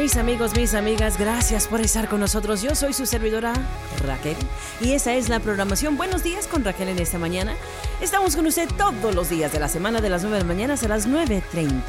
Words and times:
Mis 0.00 0.16
amigos, 0.16 0.56
mis 0.56 0.72
amigas, 0.72 1.18
gracias 1.18 1.68
por 1.68 1.82
estar 1.82 2.08
con 2.08 2.20
nosotros. 2.20 2.62
Yo 2.62 2.74
soy 2.74 2.94
su 2.94 3.04
servidora 3.04 3.52
Raquel 4.02 4.36
y 4.80 4.92
esta 4.92 5.12
es 5.12 5.28
la 5.28 5.40
programación 5.40 5.98
Buenos 5.98 6.22
días 6.22 6.46
con 6.46 6.64
Raquel 6.64 6.88
en 6.88 6.98
esta 6.98 7.18
mañana. 7.18 7.54
Estamos 8.00 8.34
con 8.34 8.46
usted 8.46 8.66
todos 8.78 9.14
los 9.14 9.28
días 9.28 9.52
de 9.52 9.60
la 9.60 9.68
semana 9.68 10.00
de 10.00 10.08
las 10.08 10.22
9 10.22 10.38
de 10.38 10.42
la 10.42 10.48
mañana 10.48 10.74
a 10.82 10.88
las 10.88 11.06
9.30 11.06 11.82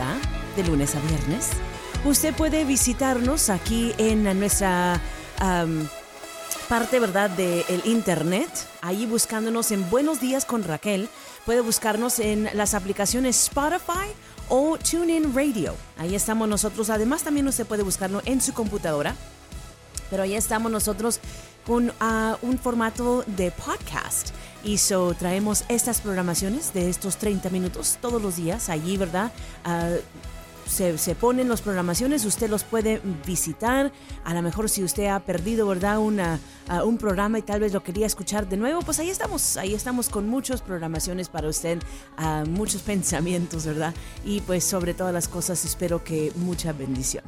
de 0.58 0.64
lunes 0.66 0.94
a 0.94 1.00
viernes. 1.00 1.52
Usted 2.04 2.34
puede 2.34 2.66
visitarnos 2.66 3.50
aquí 3.50 3.94
en 3.98 4.24
nuestra 4.38 5.00
parte, 6.68 7.00
¿verdad?, 7.00 7.30
del 7.30 7.82
internet, 7.86 8.50
ahí 8.82 9.06
buscándonos 9.06 9.72
en 9.72 9.90
Buenos 9.90 10.20
días 10.20 10.44
con 10.44 10.66
Raquel. 10.66 11.08
Puede 11.46 11.62
buscarnos 11.62 12.20
en 12.20 12.50
las 12.56 12.74
aplicaciones 12.74 13.42
Spotify 13.46 14.10
o 14.52 14.78
TuneIn 14.78 15.34
Radio. 15.34 15.76
Ahí 15.98 16.14
estamos 16.14 16.48
nosotros. 16.48 16.90
Además, 16.90 17.24
también 17.24 17.48
usted 17.48 17.66
puede 17.66 17.84
buscarlo 17.84 18.22
en 18.26 18.42
su 18.42 18.54
computadora. 18.54 19.16
Pero 20.10 20.24
ahí 20.24 20.36
estamos 20.36 20.70
nosotros 20.70 21.22
con 21.66 21.94
ah, 22.02 22.38
un 22.42 22.60
formato 22.60 23.24
de 23.28 23.52
podcast. 23.52 24.32
Y 24.64 24.78
so 24.78 25.14
traemos 25.14 25.64
estas 25.70 26.02
programaciones 26.02 26.74
de 26.74 26.90
estos 26.90 27.16
30 27.16 27.50
minutos 27.50 27.98
todos 28.02 28.22
los 28.22 28.36
días 28.36 28.68
allí, 28.68 28.98
¿verdad? 28.98 29.32
Ah, 29.64 29.96
se, 30.72 30.98
se, 30.98 31.16
ponen 31.16 31.50
las 31.50 31.62
programaciones, 31.62 32.26
usted 32.26 32.50
los 32.50 32.64
puede 32.64 33.02
visitar. 33.26 33.92
A 34.24 34.34
lo 34.34 34.42
mejor 34.42 34.70
si 34.70 34.84
usted 34.84 35.08
ha 35.08 35.20
perdido, 35.20 35.68
¿verdad? 35.68 36.00
Un 36.00 36.98
programa 36.98 37.40
y 37.40 37.42
tal 37.42 37.60
vez 37.60 37.74
lo 37.74 37.84
quería 37.84 38.06
escuchar 38.06 38.48
de 38.48 38.58
nuevo, 38.58 38.82
pues 38.82 39.00
ahí 39.00 39.10
estamos, 39.10 39.58
ahí 39.58 39.74
estamos 39.74 40.10
con 40.10 40.28
muchas 40.30 40.62
programaciones 40.62 41.30
para 41.30 41.50
usted, 41.50 41.80
muchos 42.48 42.82
pensamientos, 42.92 43.66
¿verdad? 43.66 43.94
Y 44.24 44.42
pues 44.42 44.64
sobre 44.64 44.94
todas 44.94 45.14
las 45.14 45.28
cosas 45.28 45.64
espero 45.66 46.04
que 46.04 46.32
mucha 46.36 46.74
bendición. 46.74 47.24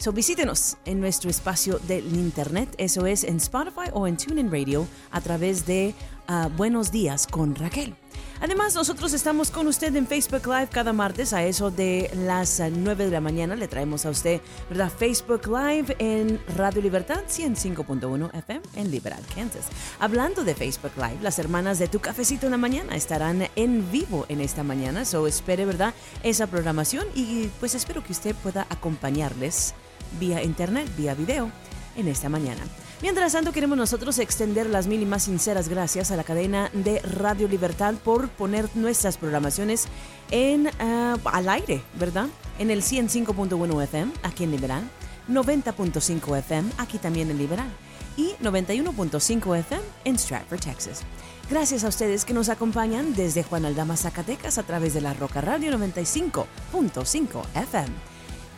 So 0.00 0.12
visítenos 0.12 0.78
en 0.86 0.98
nuestro 0.98 1.28
espacio 1.28 1.78
del 1.80 2.14
internet, 2.14 2.74
eso 2.78 3.04
es 3.04 3.22
en 3.22 3.36
Spotify 3.36 3.90
o 3.92 4.06
en 4.06 4.16
TuneIn 4.16 4.50
Radio 4.50 4.86
a 5.10 5.20
través 5.20 5.66
de 5.66 5.94
uh, 6.26 6.48
Buenos 6.56 6.90
Días 6.90 7.26
con 7.26 7.54
Raquel. 7.54 7.94
Además, 8.42 8.74
nosotros 8.74 9.12
estamos 9.12 9.50
con 9.50 9.66
usted 9.66 9.94
en 9.94 10.06
Facebook 10.06 10.46
Live 10.46 10.68
cada 10.72 10.94
martes 10.94 11.34
a 11.34 11.44
eso 11.44 11.70
de 11.70 12.10
las 12.14 12.58
9 12.58 13.04
de 13.04 13.10
la 13.10 13.20
mañana. 13.20 13.54
Le 13.54 13.68
traemos 13.68 14.06
a 14.06 14.10
usted, 14.10 14.40
¿verdad? 14.70 14.90
Facebook 14.90 15.46
Live 15.46 15.94
en 15.98 16.40
Radio 16.56 16.80
Libertad 16.80 17.20
105.1 17.28 18.34
FM 18.34 18.62
en 18.76 18.90
Liberal, 18.90 19.22
Kansas. 19.34 19.66
Hablando 19.98 20.42
de 20.42 20.54
Facebook 20.54 20.92
Live, 20.96 21.18
las 21.20 21.38
hermanas 21.38 21.78
de 21.78 21.88
Tu 21.88 22.00
Cafecito 22.00 22.46
en 22.46 22.52
la 22.52 22.56
Mañana 22.56 22.96
estarán 22.96 23.46
en 23.56 23.92
vivo 23.92 24.24
en 24.30 24.40
esta 24.40 24.62
mañana. 24.62 25.04
So 25.04 25.26
espere, 25.26 25.66
¿verdad? 25.66 25.92
Esa 26.22 26.46
programación 26.46 27.06
y 27.14 27.48
pues 27.60 27.74
espero 27.74 28.02
que 28.02 28.12
usted 28.12 28.34
pueda 28.36 28.66
acompañarles 28.70 29.74
vía 30.18 30.42
internet, 30.42 30.88
vía 30.96 31.12
video 31.12 31.50
en 31.94 32.08
esta 32.08 32.30
mañana. 32.30 32.62
Mientras 33.02 33.32
tanto, 33.32 33.52
queremos 33.52 33.78
nosotros 33.78 34.18
extender 34.18 34.68
las 34.68 34.86
mil 34.86 35.00
y 35.00 35.06
más 35.06 35.22
sinceras 35.22 35.70
gracias 35.70 36.10
a 36.10 36.16
la 36.16 36.24
cadena 36.24 36.70
de 36.74 37.00
Radio 37.00 37.48
Libertad 37.48 37.94
por 37.94 38.28
poner 38.28 38.68
nuestras 38.74 39.16
programaciones 39.16 39.86
en, 40.30 40.66
uh, 40.66 41.18
al 41.24 41.48
aire, 41.48 41.82
¿verdad? 41.98 42.26
En 42.58 42.70
el 42.70 42.82
105.1 42.82 43.82
FM, 43.84 44.12
aquí 44.22 44.44
en 44.44 44.50
Liberal, 44.50 44.82
90.5 45.30 46.38
FM, 46.40 46.72
aquí 46.76 46.98
también 46.98 47.30
en 47.30 47.38
Liberal, 47.38 47.70
y 48.18 48.32
91.5 48.42 49.58
FM 49.58 49.82
en 50.04 50.18
Stratford, 50.18 50.60
Texas. 50.60 51.00
Gracias 51.48 51.84
a 51.84 51.88
ustedes 51.88 52.26
que 52.26 52.34
nos 52.34 52.50
acompañan 52.50 53.14
desde 53.14 53.42
Juan 53.42 53.64
Aldama, 53.64 53.96
Zacatecas, 53.96 54.58
a 54.58 54.62
través 54.62 54.92
de 54.92 55.00
la 55.00 55.14
Roca 55.14 55.40
Radio 55.40 55.72
95.5 55.72 57.44
FM. 57.54 58.09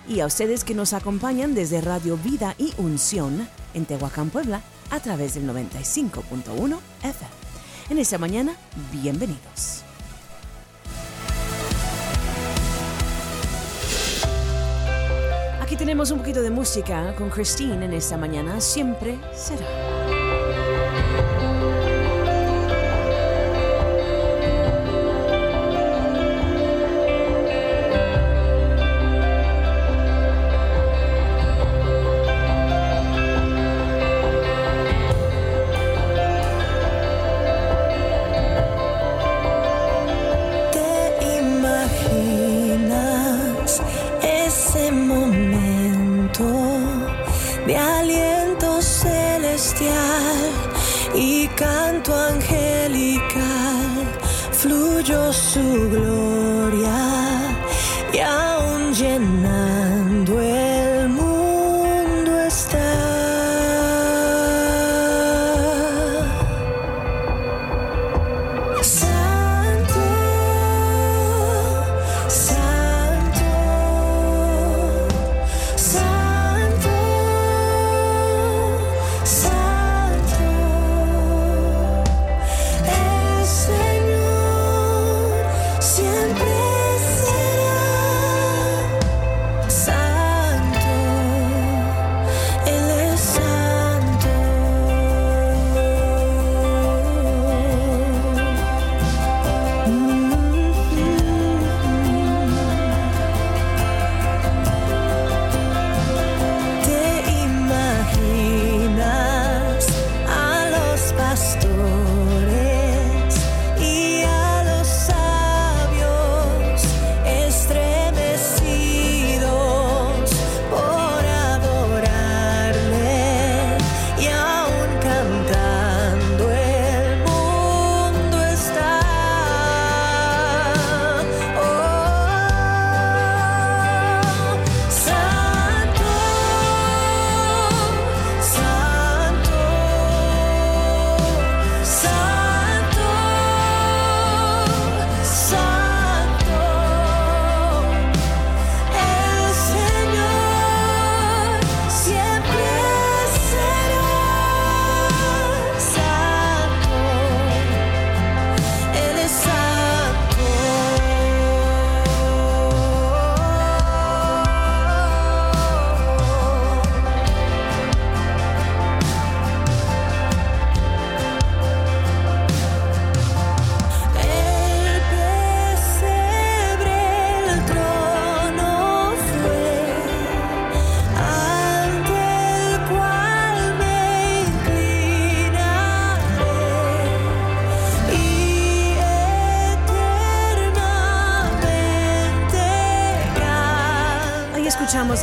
Y 0.08 0.20
a 0.20 0.26
ustedes 0.26 0.64
que 0.64 0.74
nos 0.74 0.92
acompañan 0.92 1.54
desde 1.54 1.80
Radio 1.80 2.16
Vida 2.16 2.54
y 2.58 2.72
Unción 2.76 3.48
en 3.74 3.84
Tehuacán, 3.84 4.30
Puebla, 4.30 4.62
a 4.90 5.00
través 5.00 5.34
del 5.34 5.46
95.1 5.46 6.78
FM. 7.02 7.30
En 7.90 7.98
esta 7.98 8.18
mañana, 8.18 8.56
bienvenidos. 8.90 9.84
Aquí 15.60 15.76
tenemos 15.76 16.10
un 16.10 16.18
poquito 16.18 16.42
de 16.42 16.50
música 16.50 17.14
con 17.16 17.30
Christine 17.30 17.86
en 17.86 17.92
esta 17.94 18.16
mañana, 18.16 18.60
siempre 18.60 19.18
será. 19.34 20.01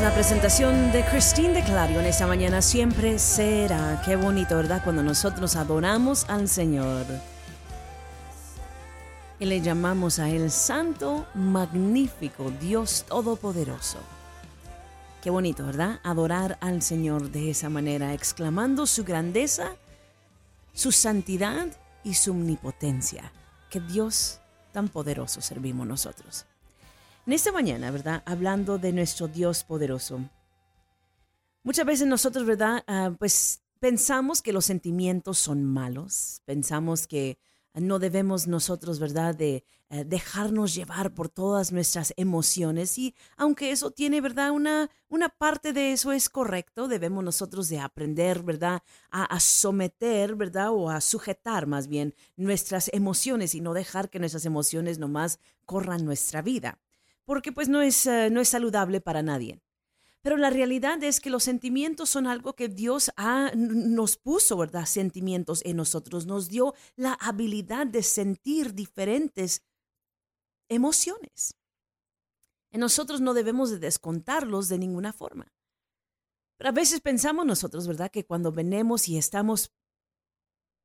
La 0.01 0.13
presentación 0.13 0.94
de 0.94 1.04
Christine 1.04 1.54
de 1.54 1.63
Clario 1.63 2.00
en 2.00 2.06
esta 2.06 2.25
mañana. 2.25 2.62
Siempre 2.62 3.19
será. 3.19 4.01
Qué 4.06 4.16
bonito, 4.16 4.56
¿verdad? 4.56 4.81
Cuando 4.84 5.04
nosotros 5.04 5.57
adoramos 5.57 6.30
al 6.30 6.48
Señor. 6.48 7.06
Y 9.40 9.46
le 9.46 9.60
llamamos 9.60 10.19
a 10.19 10.30
Él 10.30 10.51
Santo, 10.51 11.25
Magnífico, 11.34 12.51
Dios 12.62 13.06
Todopoderoso. 13.10 13.98
Qué 15.22 15.30
bonito, 15.30 15.66
¿verdad? 15.66 16.00
Adorar 16.04 16.57
al 16.62 16.81
Señor 16.81 17.31
de 17.31 17.50
esa 17.50 17.69
manera, 17.69 18.13
exclamando 18.13 18.86
su 18.86 19.04
grandeza, 19.04 19.72
su 20.74 20.94
santidad 20.94 21.68
y 22.06 22.13
su 22.13 22.31
omnipotencia. 22.31 23.34
Que 23.69 23.81
Dios 23.81 24.40
tan 24.72 24.88
poderoso 24.88 25.42
servimos 25.42 25.88
nosotros. 25.88 26.45
En 27.30 27.34
esta 27.34 27.52
mañana, 27.52 27.92
¿verdad? 27.92 28.24
Hablando 28.26 28.80
de 28.80 28.92
nuestro 28.92 29.28
Dios 29.28 29.64
poderoso. 29.64 30.20
Muchas 31.62 31.86
veces 31.86 32.08
nosotros, 32.08 32.44
¿verdad? 32.44 32.84
Ah, 32.88 33.12
pues 33.20 33.62
pensamos 33.80 34.42
que 34.42 34.52
los 34.52 34.66
sentimientos 34.66 35.38
son 35.38 35.64
malos, 35.64 36.42
pensamos 36.46 37.06
que 37.06 37.38
no 37.76 38.00
debemos 38.00 38.48
nosotros, 38.48 38.98
¿verdad?, 38.98 39.36
de 39.36 39.64
eh, 39.92 40.06
dejarnos 40.06 40.74
llevar 40.74 41.14
por 41.14 41.30
todas 41.30 41.72
nuestras 41.72 42.16
emociones. 42.18 42.98
Y 42.98 43.14
aunque 43.38 43.70
eso 43.70 43.92
tiene, 43.92 44.22
¿verdad?, 44.22 44.50
una, 44.50 44.90
una 45.08 45.30
parte 45.30 45.72
de 45.72 45.92
eso 45.92 46.12
es 46.12 46.30
correcto, 46.30 46.88
debemos 46.88 47.24
nosotros 47.24 47.70
de 47.70 47.78
aprender, 47.78 48.42
¿verdad?, 48.42 48.81
a, 49.12 49.26
a, 49.26 49.40
someter, 49.40 50.36
¿verdad?, 50.36 50.72
o 50.72 50.90
a 50.90 51.00
sujetar 51.00 51.68
más 51.68 51.86
bien 51.86 52.16
nuestras 52.38 52.90
emociones 52.92 53.54
y 53.54 53.62
no 53.62 53.76
dejar 53.76 54.10
que 54.10 54.18
nuestras 54.18 54.46
emociones 54.46 54.98
nomás 54.98 55.38
corran 55.68 56.04
nuestra 56.04 56.42
vida 56.42 56.80
porque 57.30 57.52
pues 57.52 57.70
no 57.70 57.84
es, 57.84 58.08
uh, 58.08 58.31
no 58.31 58.42
es 58.42 58.50
saludable 58.50 59.02
para 59.02 59.22
nadie. 59.22 59.62
Pero 60.24 60.36
la 60.36 60.50
realidad 60.50 61.04
es 61.04 61.20
que 61.20 61.30
los 61.30 61.44
sentimientos 61.44 62.10
son 62.10 62.26
algo 62.26 62.54
que 62.56 62.70
Dios 62.70 63.12
nos 63.56 64.18
puso, 64.18 64.58
¿verdad? 64.58 64.88
Sentimientos 64.88 65.62
en 65.64 65.78
nosotros, 65.78 66.26
nos 66.26 66.50
dio 66.50 66.74
la 66.96 67.14
habilidad 67.14 67.86
de 67.86 68.02
sentir 68.02 68.74
diferentes 68.74 69.62
emociones. 70.70 71.54
En 72.72 72.80
nosotros 72.80 73.22
no 73.22 73.36
debemos 73.36 73.70
de 73.70 73.78
descontarlos 73.78 74.68
de 74.68 74.80
ninguna 74.80 75.14
forma. 75.14 75.54
Pero 76.58 76.70
a 76.70 76.74
veces 76.74 77.00
pensamos 77.00 77.46
nosotros, 77.46 77.88
¿verdad? 77.88 78.10
Que 78.10 78.26
cuando 78.26 78.52
venemos 78.52 79.08
y 79.08 79.20
estamos 79.20 79.72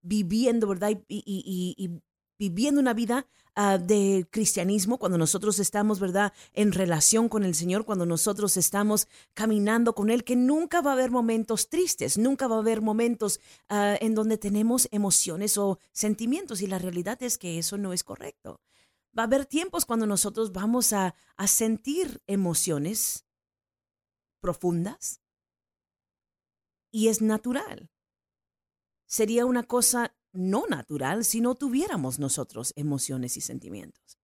viviendo, 0.03 0.69
¿verdad? 0.69 0.91
Y, 1.09 2.03
viviendo 2.39 2.81
una 2.81 2.95
vida 2.95 3.27
uh, 3.57 3.79
de 3.79 4.27
cristianismo, 4.31 4.99
cuando 4.99 5.19
nosotros 5.19 5.59
estamos, 5.59 6.01
¿verdad?, 6.01 6.33
en 6.53 6.73
relación 6.73 7.29
con 7.29 7.45
el 7.45 7.55
Señor, 7.55 7.85
cuando 7.85 8.07
nosotros 8.07 8.57
estamos 8.57 9.09
caminando 9.35 9.95
con 9.95 10.11
Él, 10.11 10.25
que 10.25 10.37
nunca 10.37 10.81
va 10.81 10.91
a 10.91 10.95
haber 10.95 11.11
momentos 11.11 11.69
tristes, 11.69 12.19
nunca 12.19 12.49
va 12.49 12.57
a 12.57 12.61
haber 12.61 12.83
momentos 12.83 13.41
uh, 13.71 13.97
en 14.01 14.15
donde 14.15 14.39
tenemos 14.39 14.89
emociones 14.91 15.59
o 15.59 15.79
sentimientos. 15.93 16.61
Y 16.63 16.67
la 16.67 16.79
realidad 16.79 17.23
es 17.23 17.39
que 17.39 17.59
eso 17.59 17.79
no 17.79 17.93
es 17.93 18.05
correcto. 18.05 18.61
Va 19.17 19.23
a 19.23 19.27
haber 19.27 19.47
tiempos 19.47 19.85
cuando 19.85 20.07
nosotros 20.07 20.53
vamos 20.53 20.93
a, 20.93 21.15
a 21.37 21.47
sentir 21.47 22.21
emociones 22.27 23.25
profundas 24.41 25.21
y 26.91 27.09
es 27.09 27.23
natural. 27.23 27.91
Sería 29.07 29.47
una 29.47 29.63
cosa 29.63 30.15
no 30.35 30.67
natural 30.69 31.25
si 31.25 31.41
no 31.41 31.55
tuviéramos 31.55 32.19
nosotros 32.19 32.73
emociones 32.77 33.37
y 33.39 33.41
sentimientos. 33.41 34.19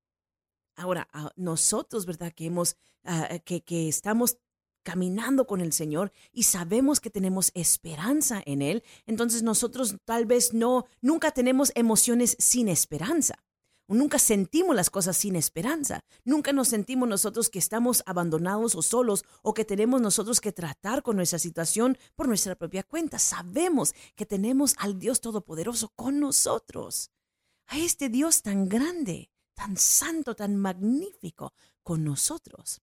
Ahora, 0.76 1.08
nosotros, 1.36 2.04
¿verdad? 2.04 2.32
Que 2.32 2.46
hemos, 2.46 2.76
uh, 3.04 3.38
que, 3.44 3.62
que 3.62 3.88
estamos 3.88 4.38
caminando 4.82 5.46
con 5.46 5.60
el 5.60 5.72
Señor 5.72 6.12
y 6.32 6.44
sabemos 6.44 7.00
que 7.00 7.10
tenemos 7.10 7.50
esperanza 7.54 8.42
en 8.46 8.62
Él, 8.62 8.82
entonces 9.06 9.42
nosotros 9.42 9.96
tal 10.04 10.26
vez 10.26 10.54
no, 10.54 10.86
nunca 11.00 11.30
tenemos 11.30 11.72
emociones 11.74 12.36
sin 12.38 12.68
esperanza. 12.68 13.44
Nunca 13.94 14.20
sentimos 14.20 14.76
las 14.76 14.88
cosas 14.88 15.16
sin 15.16 15.34
esperanza. 15.34 16.04
Nunca 16.25 16.52
nos 16.52 16.69
sentimos 16.69 17.08
nosotros 17.08 17.50
que 17.50 17.58
estamos 17.58 18.04
abandonados 18.06 18.76
o 18.76 18.82
solos 18.82 19.25
o 19.42 19.52
que 19.52 19.64
tenemos 19.64 20.00
nosotros 20.00 20.40
que 20.40 20.52
tratar 20.52 21.02
con 21.02 21.16
nuestra 21.16 21.40
situación 21.40 21.98
por 22.14 22.28
nuestra 22.28 22.54
propia 22.54 22.84
cuenta. 22.84 23.19
Sabemos 23.19 23.92
que 24.14 24.26
tenemos 24.26 24.76
al 24.78 25.00
Dios 25.00 25.20
Todopoderoso 25.20 25.92
con 25.96 26.20
nosotros. 26.20 27.10
A 27.66 27.78
este 27.78 28.08
Dios 28.08 28.42
tan 28.42 28.69
grande, 28.69 29.31
tan 29.54 29.76
santo, 29.76 30.36
tan 30.36 30.56
magnífico 30.56 31.52
con 31.82 32.04
nosotros. 32.04 32.81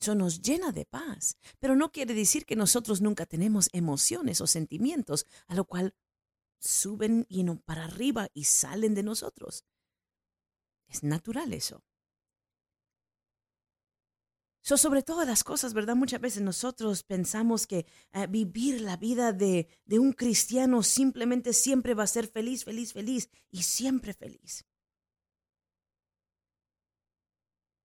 Eso 0.00 0.14
nos 0.14 0.40
llena 0.40 0.72
de 0.72 0.84
paz, 0.86 1.36
pero 1.58 1.76
no 1.76 1.92
quiere 1.92 2.14
decir 2.14 2.44
que 2.44 2.56
nosotros 2.56 3.00
nunca 3.00 3.26
tenemos 3.26 3.68
emociones 3.72 4.40
o 4.40 4.46
sentimientos, 4.46 5.26
a 5.46 5.54
lo 5.54 5.64
cual 5.64 5.94
suben 6.64 7.26
y 7.28 7.44
no 7.44 7.60
para 7.60 7.84
arriba 7.84 8.28
y 8.34 8.44
salen 8.44 8.94
de 8.94 9.02
nosotros. 9.02 9.64
Es 10.88 11.02
natural 11.02 11.52
eso. 11.52 11.84
So, 14.62 14.78
sobre 14.78 15.02
todas 15.02 15.28
las 15.28 15.44
cosas, 15.44 15.74
¿verdad? 15.74 15.94
Muchas 15.94 16.22
veces 16.22 16.40
nosotros 16.40 17.02
pensamos 17.02 17.66
que 17.66 17.84
uh, 18.14 18.26
vivir 18.30 18.80
la 18.80 18.96
vida 18.96 19.34
de, 19.34 19.68
de 19.84 19.98
un 19.98 20.14
cristiano 20.14 20.82
simplemente 20.82 21.52
siempre 21.52 21.92
va 21.92 22.04
a 22.04 22.06
ser 22.06 22.28
feliz, 22.28 22.64
feliz, 22.64 22.94
feliz 22.94 23.28
y 23.50 23.62
siempre 23.62 24.14
feliz. 24.14 24.64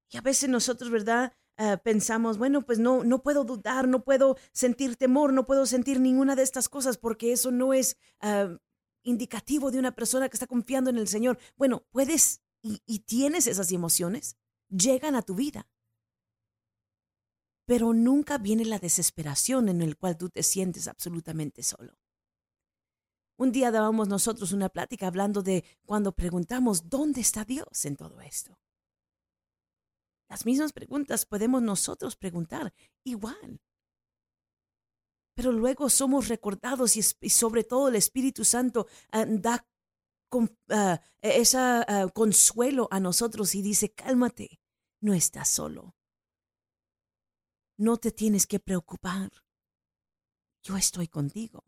Y 0.09 0.17
a 0.17 0.21
veces 0.21 0.49
nosotros, 0.49 0.89
¿verdad? 0.89 1.33
Uh, 1.57 1.77
pensamos, 1.83 2.37
bueno, 2.37 2.65
pues 2.65 2.79
no, 2.79 3.03
no 3.03 3.21
puedo 3.21 3.43
dudar, 3.43 3.89
no 3.89 4.05
puedo 4.05 4.37
sentir 4.53 4.95
temor, 4.95 5.33
no 5.33 5.45
puedo 5.45 5.65
sentir 5.65 5.99
ninguna 5.99 6.37
de 6.37 6.43
estas 6.43 6.69
cosas 6.69 6.97
porque 6.97 7.33
eso 7.33 7.51
no 7.51 7.73
es 7.73 7.97
uh, 8.23 8.57
indicativo 9.03 9.71
de 9.71 9.79
una 9.79 9.95
persona 9.95 10.29
que 10.29 10.35
está 10.35 10.47
confiando 10.47 10.89
en 10.89 10.97
el 10.97 11.07
Señor. 11.07 11.39
Bueno, 11.55 11.85
puedes 11.91 12.41
y, 12.61 12.99
tienes 12.99 13.47
esas 13.47 13.71
emociones, 13.71 14.35
llegan 14.69 15.15
a 15.15 15.21
tu 15.21 15.35
vida. 15.35 15.67
Pero 17.65 17.93
nunca 17.93 18.37
viene 18.37 18.65
la 18.65 18.79
desesperación 18.79 19.69
en 19.69 19.81
el 19.81 19.97
cual 19.97 20.17
tú 20.17 20.29
te 20.29 20.43
sientes 20.43 20.87
absolutamente 20.87 21.63
solo. 21.63 21.97
Un 23.37 23.51
día 23.51 23.71
dábamos 23.71 24.09
nosotros 24.09 24.51
una 24.51 24.69
plática 24.69 25.07
hablando 25.07 25.41
de 25.41 25.63
cuando 25.85 26.11
preguntamos, 26.11 26.89
¿dónde 26.89 27.21
está 27.21 27.45
Dios 27.45 27.85
en 27.85 27.95
todo 27.95 28.19
esto? 28.19 28.59
Las 30.27 30.45
mismas 30.45 30.73
preguntas 30.73 31.25
podemos 31.25 31.61
nosotros 31.61 32.15
preguntar 32.15 32.73
igual 33.03 33.61
pero 35.39 35.53
luego 35.53 35.89
somos 35.89 36.27
recordados 36.27 36.97
y, 36.97 37.29
sobre 37.29 37.63
todo 37.63 37.87
el 37.87 37.95
Espíritu 37.95 38.43
Santo 38.43 38.87
uh, 39.13 39.39
da 39.39 39.65
con, 40.27 40.53
uh, 40.67 40.97
ese 41.21 41.57
uh, 41.57 42.09
consuelo 42.13 42.89
a 42.91 42.99
nosotros 42.99 43.55
y 43.55 43.61
dice, 43.61 43.93
cálmate, 43.93 44.59
no 44.99 45.13
estás 45.13 45.47
solo. 45.47 45.95
No 47.77 47.95
te 47.95 48.11
tienes 48.11 48.47
que 48.47 48.59
preocupar. 48.59 49.31
Yo 50.61 50.75
estoy 50.75 51.07
contigo. 51.07 51.63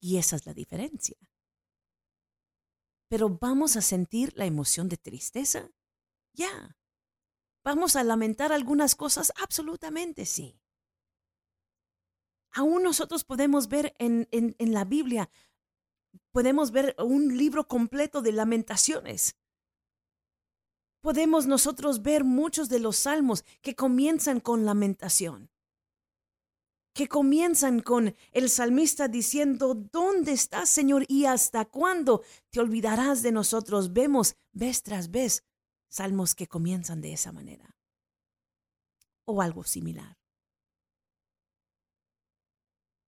Y 0.00 0.16
esa 0.16 0.34
es 0.34 0.46
la 0.46 0.52
diferencia. 0.52 1.16
Pero 3.08 3.38
vamos 3.40 3.76
a 3.76 3.82
sentir 3.82 4.32
la 4.34 4.46
emoción 4.46 4.88
de 4.88 4.96
tristeza. 4.96 5.70
Ya. 6.32 6.76
Vamos 7.62 7.94
a 7.94 8.02
lamentar 8.02 8.52
algunas 8.52 8.96
cosas. 8.96 9.32
Absolutamente 9.36 10.26
sí 10.26 10.60
aún 12.56 12.82
nosotros 12.82 13.22
podemos 13.22 13.68
ver 13.68 13.94
en, 13.98 14.26
la 14.58 14.84
Biblia, 14.84 15.28
podemos 16.32 16.70
ver 16.70 16.96
un 16.98 17.36
libro 17.36 17.68
completo 17.68 18.22
de 18.22 18.32
lamentaciones. 18.32 19.36
Podemos 21.02 21.46
nosotros 21.46 22.00
ver 22.00 22.24
muchos 22.24 22.70
de 22.70 22.80
los 22.80 22.96
salmos 22.96 23.44
que 23.60 23.76
comienzan 23.76 24.40
con 24.40 24.64
lamentación, 24.64 25.50
que 26.94 27.08
comienzan 27.08 27.80
con 27.80 28.16
el 28.32 28.48
salmista 28.48 29.06
diciendo, 29.06 29.74
¿dónde 29.74 30.32
estás, 30.32 30.70
Señor? 30.70 31.04
¿Y 31.08 31.26
hasta 31.26 31.66
cuándo 31.66 32.22
te 32.48 32.60
olvidarás 32.60 33.22
de 33.22 33.32
nosotros? 33.32 33.92
Vemos 33.92 34.34
vez 34.52 34.82
tras 34.82 35.10
vez 35.10 35.44
salmos 35.88 36.34
que 36.34 36.48
comienzan 36.48 37.02
de 37.02 37.12
esa 37.12 37.32
manera 37.32 37.76
o 39.26 39.42
algo 39.42 39.62
similar. 39.62 40.16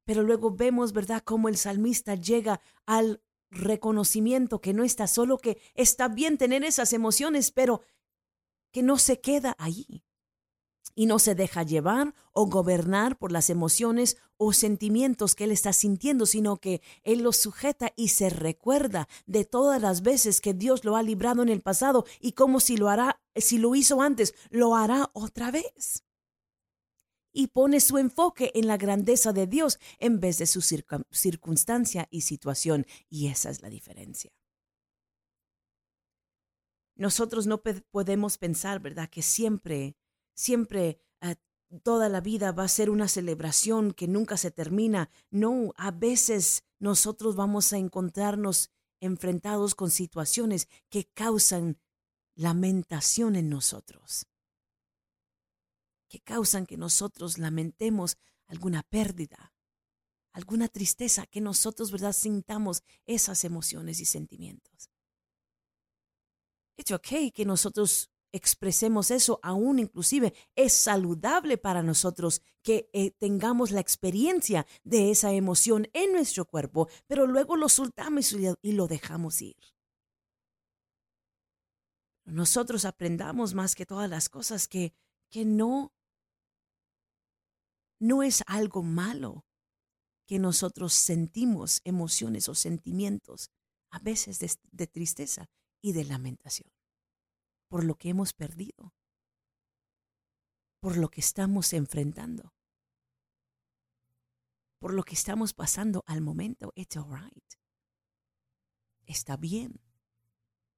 Pero 0.09 0.23
luego 0.23 0.51
vemos, 0.51 0.95
¿verdad?, 0.95 1.23
cómo 1.23 1.51
el 1.51 1.59
salmista 1.59 2.15
llega 2.15 2.63
al 2.87 3.21
reconocimiento 3.51 4.59
que 4.63 4.73
no 4.73 4.83
está 4.83 5.07
solo, 5.07 5.37
que 5.37 5.59
está 5.75 6.09
bien 6.09 6.39
tener 6.39 6.65
esas 6.65 6.95
emociones, 6.95 7.51
pero 7.51 7.83
que 8.73 8.83
no 8.83 8.97
se 8.97 9.21
queda 9.21 9.55
allí. 9.59 10.03
y 10.95 11.07
no 11.07 11.19
se 11.19 11.35
deja 11.35 11.63
llevar 11.63 12.15
o 12.33 12.47
gobernar 12.47 13.19
por 13.19 13.31
las 13.33 13.51
emociones 13.51 14.17
o 14.37 14.53
sentimientos 14.53 15.35
que 15.35 15.45
él 15.45 15.53
está 15.53 15.73
sintiendo, 15.73 16.27
sino 16.27 16.57
que 16.57 16.81
él 17.05 17.21
los 17.23 17.37
sujeta 17.37 17.93
y 17.95 18.09
se 18.09 18.31
recuerda 18.31 19.09
de 19.27 19.45
todas 19.45 19.81
las 19.81 20.03
veces 20.03 20.41
que 20.41 20.55
Dios 20.55 20.85
lo 20.85 20.97
ha 20.97 21.03
librado 21.03 21.43
en 21.43 21.51
el 21.51 21.61
pasado 21.61 22.05
y 22.21 22.33
como 22.33 22.61
si 22.61 22.77
lo 22.79 22.89
hará, 22.89 23.21
si 23.37 23.59
lo 23.59 23.75
hizo 23.77 24.01
antes, 24.03 24.35
lo 24.51 24.75
hará 24.75 25.11
otra 25.13 25.51
vez. 25.53 26.03
Y 27.33 27.49
pone 27.49 27.81
su 27.81 27.99
enfoque 27.99 28.51
en 28.55 28.67
la 28.67 28.77
grandeza 28.77 29.33
de 29.33 29.47
Dios 29.47 29.79
en 29.99 30.21
vez 30.21 30.39
de 30.39 30.47
su 30.47 30.61
circunstancia 30.61 32.09
y 32.11 32.23
situación. 32.23 32.87
Y 33.09 33.29
esa 33.29 33.51
es 33.51 33.63
la 33.63 33.69
diferencia. 33.69 34.33
Nosotros 36.97 37.47
no 37.47 37.63
podemos 37.63 38.39
pensar, 38.39 38.81
¿verdad?, 38.81 39.09
que 39.09 39.23
siempre 39.23 39.97
siempre 40.39 41.01
ah, 41.21 41.35
toda 41.83 42.09
la 42.09 42.21
vida 42.21 42.53
va 42.53 42.63
a 42.65 42.69
ser 42.69 42.91
una 42.91 43.09
celebración 43.09 43.93
que 43.93 44.07
nunca 44.07 44.37
se 44.37 44.51
termina. 44.51 45.11
No, 45.31 45.75
a 45.77 45.91
veces 45.91 46.63
nosotros 46.79 47.35
vamos 47.35 47.73
a 47.73 47.79
encontrarnos 47.79 48.71
enfrentados 49.01 49.75
con 49.75 49.91
situaciones 49.91 50.69
que 50.89 51.11
causan 51.13 51.79
lamentación 52.37 53.35
en 53.35 53.51
nosotros, 53.51 54.27
que 56.09 56.21
causan 56.21 56.67
que 56.67 56.77
nosotros 56.77 57.39
lamentemos 57.39 58.17
alguna 58.47 58.83
pérdida, 58.83 59.53
alguna 60.33 60.69
tristeza, 60.69 61.27
que 61.27 61.41
nosotros, 61.41 61.91
¿verdad?, 61.91 62.13
sintamos 62.13 62.83
esas 63.07 63.45
emociones 63.45 64.01
y 64.01 64.05
sentimientos. 64.05 64.91
Es 66.77 66.91
ok 66.93 67.33
que 67.35 67.45
nosotros 67.45 68.11
expresemos 68.33 69.11
eso, 69.11 69.41
aún 69.43 69.79
inclusive 69.79 70.35
es 70.55 70.73
saludable 70.73 71.59
para 71.59 71.83
nosotros 71.83 72.43
que 72.63 72.91
eh, 72.93 73.11
tengamos 73.13 73.71
la 73.71 73.81
experiencia 73.81 74.67
de 74.85 75.11
esa 75.11 75.33
emoción 75.33 75.89
en 75.93 76.13
nuestro 76.13 76.45
cuerpo, 76.45 76.89
pero 77.07 77.27
luego 77.27 77.57
lo 77.57 77.69
soltamos 77.69 78.35
y 78.63 78.73
lo 78.73 78.87
dejamos 78.87 79.43
ir. 79.43 79.57
Nosotros 82.25 82.85
aprendamos 82.85 83.55
más 83.55 83.75
que 83.75 83.87
todas 83.87 84.11
las 84.11 84.29
cosas 84.29 84.69
que, 84.69 84.93
que 85.31 85.47
no, 85.47 85.95
no 88.01 88.23
es 88.23 88.43
algo 88.47 88.83
malo 88.83 89.45
que 90.27 90.39
nosotros 90.39 90.93
sentimos 90.93 91.81
emociones 91.85 92.49
o 92.49 92.55
sentimientos, 92.55 93.51
a 93.91 93.99
veces 93.99 94.39
de 94.71 94.87
tristeza 94.87 95.47
y 95.81 95.93
de 95.93 96.05
lamentación 96.05 96.71
por 97.69 97.85
lo 97.85 97.97
que 97.97 98.09
hemos 98.09 98.33
perdido, 98.33 98.95
por 100.81 100.97
lo 100.97 101.11
que 101.11 101.21
estamos 101.21 101.73
enfrentando, 101.73 102.55
por 104.81 104.95
lo 104.95 105.03
que 105.03 105.15
estamos 105.15 105.53
pasando 105.53 106.03
al 106.07 106.21
momento. 106.21 106.73
It's 106.75 106.97
all 106.97 107.11
right. 107.11 107.45
Está 109.07 109.37
bien, 109.37 109.81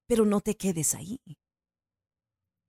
pero 0.07 0.25
no 0.25 0.41
te 0.41 0.57
quedes 0.57 0.95
ahí. 0.95 1.21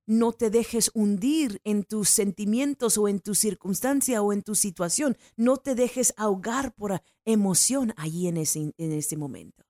No 0.05 0.33
te 0.33 0.49
dejes 0.49 0.91
hundir 0.93 1.61
en 1.63 1.83
tus 1.83 2.09
sentimientos 2.09 2.97
o 2.97 3.07
en 3.07 3.19
tu 3.19 3.35
circunstancia 3.35 4.21
o 4.21 4.33
en 4.33 4.41
tu 4.41 4.55
situación. 4.55 5.17
No 5.35 5.57
te 5.57 5.75
dejes 5.75 6.13
ahogar 6.17 6.73
por 6.73 7.01
emoción 7.23 7.93
allí 7.97 8.27
en 8.27 8.37
ese, 8.37 8.73
en 8.77 8.91
ese 8.91 9.15
momento. 9.17 9.63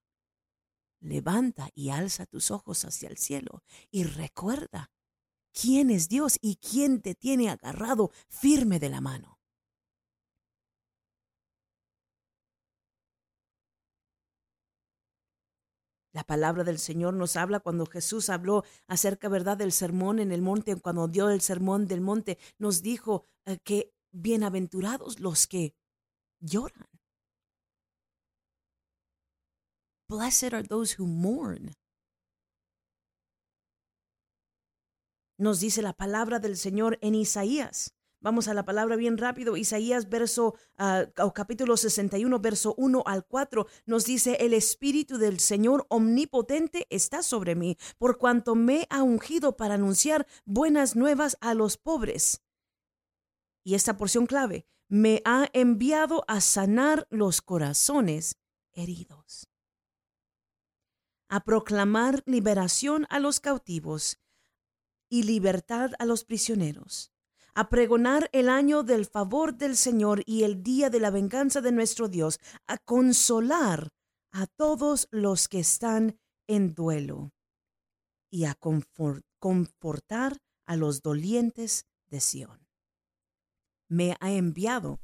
Levanta 1.02 1.70
y 1.74 1.90
alza 1.90 2.26
tus 2.26 2.52
ojos 2.52 2.86
hacia 2.86 3.10
el 3.10 3.18
cielo 3.18 3.64
y 3.90 4.04
recuerda 4.04 4.92
quién 5.52 5.90
es 5.90 6.08
Dios 6.08 6.38
y 6.42 6.58
quién 6.58 7.02
te 7.02 7.16
tiene 7.16 7.50
agarrado 7.50 8.12
firme 8.30 8.80
de 8.80 8.90
la 8.90 9.02
mano. 9.02 9.41
La 16.14 16.24
palabra 16.26 16.64
del 16.64 16.78
Señor 16.78 17.14
nos 17.14 17.38
habla 17.38 17.62
cuando 17.62 17.86
Jesús 17.86 18.30
habló 18.30 18.64
acerca, 18.88 19.30
¿verdad?, 19.30 19.58
del 19.58 19.72
sermón 19.72 20.20
en 20.20 20.32
el 20.32 20.42
monte, 20.42 20.76
cuando 20.76 21.08
dio 21.08 21.30
el 21.30 21.42
sermón 21.42 21.88
del 21.88 22.02
monte, 22.02 22.38
nos 22.58 22.82
dijo 22.82 23.26
eh, 23.46 23.58
que 23.64 23.94
bienaventurados 24.12 25.20
los 25.20 25.48
que 25.48 25.74
lloran. 26.40 26.90
Blessed 30.10 30.54
are 30.54 30.68
those 30.68 30.96
who 31.00 31.08
mourn. 31.08 31.72
Nos 35.38 35.62
dice 35.62 35.82
la 35.82 35.94
palabra 35.94 36.40
del 36.40 36.58
Señor 36.58 37.00
en 37.02 37.16
Isaías. 37.16 37.96
Vamos 38.22 38.48
a 38.48 38.54
la 38.54 38.64
palabra 38.64 38.96
bien 38.96 39.18
rápido. 39.18 39.58
Isaías, 39.58 40.08
verso, 40.08 40.56
uh, 40.80 41.32
capítulo 41.34 41.76
61, 41.76 42.40
verso 42.40 42.76
1 42.78 43.04
al 43.06 43.26
4, 43.26 43.66
nos 43.86 44.06
dice, 44.06 44.38
el 44.40 44.54
Espíritu 44.54 45.18
del 45.18 45.40
Señor 45.40 45.88
omnipotente 45.90 46.88
está 46.90 47.24
sobre 47.24 47.56
mí, 47.56 47.78
por 47.98 48.18
cuanto 48.18 48.56
me 48.56 48.88
ha 48.90 49.02
ungido 49.02 49.58
para 49.58 49.74
anunciar 49.74 50.28
buenas 50.46 50.96
nuevas 50.96 51.38
a 51.42 51.56
los 51.56 51.78
pobres. 51.78 52.44
Y 53.64 53.76
esta 53.76 53.98
porción 53.98 54.28
clave, 54.28 54.66
me 54.88 55.22
ha 55.26 55.50
enviado 55.54 56.24
a 56.28 56.42
sanar 56.42 57.08
los 57.10 57.42
corazones 57.42 58.38
heridos 58.74 59.52
a 61.32 61.46
proclamar 61.46 62.24
liberación 62.26 63.08
a 63.10 63.18
los 63.20 63.40
cautivos 63.40 64.20
y 65.10 65.24
libertad 65.24 65.92
a 65.98 66.06
los 66.06 66.26
prisioneros, 66.26 67.11
a 67.54 67.70
pregonar 67.70 68.30
el 68.32 68.50
año 68.50 68.84
del 68.84 69.06
favor 69.06 69.56
del 69.56 69.76
Señor 69.76 70.24
y 70.26 70.44
el 70.44 70.64
día 70.64 70.90
de 70.90 71.00
la 71.00 71.10
venganza 71.10 71.62
de 71.62 71.72
nuestro 71.72 72.08
Dios, 72.08 72.40
a 72.68 72.78
consolar 72.78 73.90
a 74.32 74.48
todos 74.48 75.08
los 75.12 75.48
que 75.48 75.60
están 75.60 76.20
en 76.48 76.74
duelo 76.74 77.32
y 78.32 78.46
a 78.46 78.56
confortar 79.40 80.38
a 80.66 80.76
los 80.76 81.02
dolientes 81.02 81.86
de 82.10 82.22
Sión. 82.22 82.68
Me 83.90 84.16
ha 84.20 84.32
enviado 84.32 85.00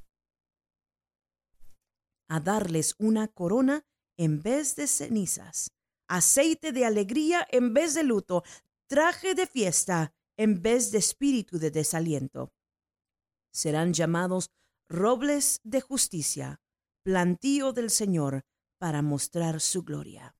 a 2.30 2.40
darles 2.40 2.96
una 2.98 3.28
corona 3.28 3.86
en 4.18 4.42
vez 4.42 4.76
de 4.76 4.88
cenizas 4.88 5.72
aceite 6.08 6.72
de 6.72 6.86
alegría 6.86 7.46
en 7.52 7.74
vez 7.74 7.94
de 7.94 8.04
luto, 8.04 8.44
traje 8.88 9.36
de 9.36 9.48
fiesta 9.48 10.14
en 10.38 10.62
vez 10.62 10.92
de 10.92 11.00
espíritu 11.00 11.60
de 11.60 11.72
desaliento. 11.72 12.54
Serán 13.52 13.94
llamados 13.94 14.52
robles 14.88 15.60
de 15.64 15.82
justicia, 15.82 16.62
plantío 17.04 17.74
del 17.74 17.90
Señor, 17.90 18.46
para 18.78 19.02
mostrar 19.02 19.60
su 19.60 19.84
gloria. 19.84 20.36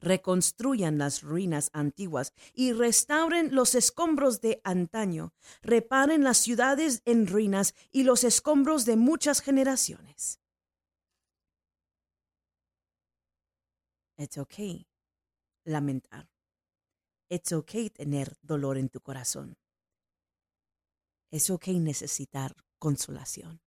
Reconstruyan 0.00 0.96
las 0.96 1.22
ruinas 1.22 1.68
antiguas 1.74 2.32
y 2.54 2.72
restauren 2.72 3.54
los 3.54 3.74
escombros 3.74 4.40
de 4.40 4.60
antaño. 4.64 5.34
Reparen 5.60 6.24
las 6.24 6.38
ciudades 6.38 7.02
en 7.04 7.26
ruinas 7.26 7.74
y 7.90 8.04
los 8.04 8.24
escombros 8.24 8.86
de 8.86 8.96
muchas 8.96 9.42
generaciones. 9.42 10.40
It's 14.16 14.38
okay 14.38 14.86
lamentar. 15.64 16.28
It's 17.32 17.52
okay 17.52 17.90
tener 17.90 18.36
dolor 18.42 18.76
en 18.76 18.88
tu 18.88 19.00
corazón. 19.00 19.56
Es 21.30 21.48
okay 21.48 21.78
necesitar 21.78 22.56
consolación. 22.80 23.60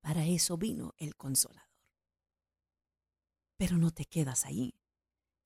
Para 0.00 0.24
eso 0.24 0.56
vino 0.56 0.94
el 0.96 1.14
consolador. 1.14 1.68
Pero 3.58 3.76
no 3.76 3.90
te 3.90 4.06
quedas 4.06 4.46
ahí 4.46 4.78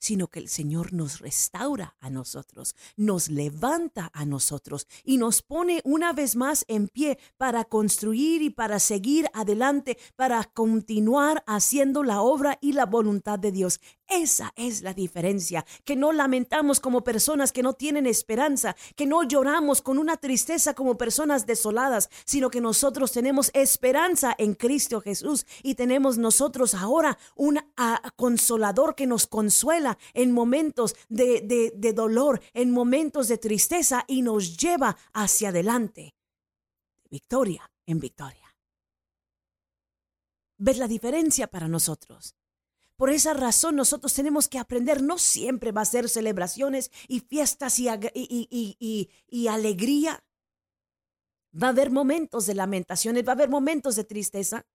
sino 0.03 0.27
que 0.27 0.41
el 0.41 0.49
Señor 0.49 0.93
nos 0.93 1.21
restaura 1.21 1.95
a 2.01 2.11
nosotros, 2.11 2.75
nos 2.97 3.29
levanta 3.29 4.11
a 4.13 4.27
nosotros 4.27 4.89
y 5.05 5.17
nos 5.17 5.43
pone 5.43 5.81
una 5.85 6.13
vez 6.13 6.35
más 6.35 6.65
en 6.67 6.89
pie 6.89 7.21
para 7.37 7.65
construir 7.65 8.43
y 8.43 8.51
para 8.51 8.81
seguir 8.81 9.31
adelante, 9.33 9.97
para 10.17 10.43
continuar 10.43 11.45
haciendo 11.47 12.03
la 12.03 12.21
obra 12.21 12.59
y 12.61 12.73
la 12.73 12.85
voluntad 12.85 13.39
de 13.39 13.53
Dios. 13.53 13.81
Esa 14.15 14.53
es 14.57 14.83
la 14.83 14.93
diferencia, 14.93 15.65
que 15.85 15.97
no 15.97 16.13
lamentamos 16.13 16.81
como 16.81 17.03
personas 17.03 17.51
que 17.51 17.63
no 17.63 17.73
tienen 17.73 18.07
esperanza, 18.07 18.77
que 18.95 19.07
no 19.07 19.23
lloramos 19.23 19.81
con 19.81 19.99
una 19.99 20.19
tristeza 20.19 20.75
como 20.75 20.99
personas 20.99 21.47
desoladas, 21.47 22.11
sino 22.27 22.51
que 22.51 22.61
nosotros 22.61 23.13
tenemos 23.13 23.51
esperanza 23.55 24.35
en 24.37 24.55
Cristo 24.55 25.01
Jesús 25.01 25.47
y 25.63 25.77
tenemos 25.77 26.19
nosotros 26.19 26.75
ahora 26.75 27.19
un 27.37 27.59
consolador 28.17 28.95
que 28.95 29.07
nos 29.07 29.27
consuela 29.27 29.97
en 30.13 30.33
momentos 30.33 30.95
de, 31.09 31.73
de 31.75 31.93
dolor, 31.93 32.43
en 32.53 32.71
momentos 32.71 33.29
de 33.29 33.39
tristeza 33.39 34.05
y 34.07 34.21
nos 34.21 34.59
lleva 34.59 34.97
hacia 35.15 35.49
adelante. 35.49 36.15
Victoria 37.09 37.71
en 37.87 37.99
victoria. 37.99 38.55
¿Ves 40.59 40.79
la 40.79 40.87
diferencia 40.87 41.47
para 41.47 41.67
nosotros? 41.67 42.37
Por 42.97 43.11
esa 43.11 43.35
razón 43.35 43.77
nosotros 43.77 44.15
tenemos 44.15 44.49
que 44.49 44.59
aprender, 44.59 45.03
no 45.03 45.19
siempre 45.19 45.73
va 45.73 45.81
a 45.83 45.87
ser 45.87 46.09
celebraciones 46.09 46.91
y 47.09 47.21
fiestas 47.21 47.79
y, 47.79 47.89
alegría. 49.49 50.25
Va 51.61 51.67
a 51.69 51.71
haber 51.71 51.91
momentos 51.91 52.47
de 52.47 52.55
lamentaciones, 52.55 53.27
va 53.27 53.33
a 53.33 53.35
haber 53.35 53.49
momentos 53.49 53.97
de 53.97 54.05
tristeza. 54.05 54.67